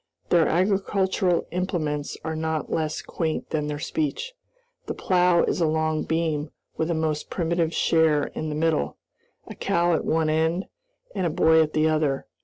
[0.29, 4.33] Their agricultural implements are not less quaint than their speech.
[4.87, 8.97] The plow is a long beam with a most primitive share in the middle,
[9.45, 10.65] a cow at one end,
[11.13, 12.25] and a boy at the other.